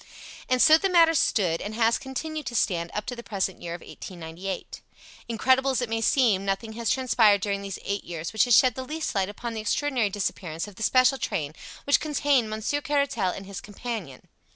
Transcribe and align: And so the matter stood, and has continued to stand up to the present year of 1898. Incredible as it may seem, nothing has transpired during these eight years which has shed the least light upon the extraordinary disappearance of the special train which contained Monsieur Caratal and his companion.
And 0.49 0.63
so 0.63 0.79
the 0.79 0.89
matter 0.89 1.13
stood, 1.13 1.61
and 1.61 1.75
has 1.75 1.99
continued 1.99 2.47
to 2.47 2.55
stand 2.55 2.89
up 2.95 3.05
to 3.05 3.15
the 3.15 3.21
present 3.21 3.61
year 3.61 3.75
of 3.75 3.81
1898. 3.81 4.81
Incredible 5.29 5.69
as 5.69 5.79
it 5.83 5.89
may 5.91 6.01
seem, 6.01 6.43
nothing 6.43 6.73
has 6.73 6.89
transpired 6.89 7.39
during 7.39 7.61
these 7.61 7.77
eight 7.85 8.03
years 8.03 8.33
which 8.33 8.45
has 8.45 8.55
shed 8.57 8.73
the 8.73 8.81
least 8.83 9.13
light 9.13 9.29
upon 9.29 9.53
the 9.53 9.61
extraordinary 9.61 10.09
disappearance 10.09 10.67
of 10.67 10.73
the 10.73 10.81
special 10.81 11.19
train 11.19 11.53
which 11.83 11.99
contained 11.99 12.49
Monsieur 12.49 12.81
Caratal 12.81 13.29
and 13.29 13.45
his 13.45 13.61
companion. 13.61 14.27